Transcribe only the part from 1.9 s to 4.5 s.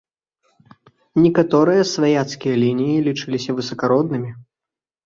сваяцкія лініі лічыліся высакароднымі.